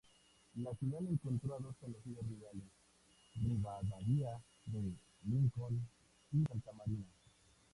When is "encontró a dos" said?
1.09-1.75